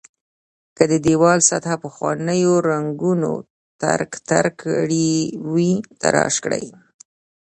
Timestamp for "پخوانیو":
1.83-2.53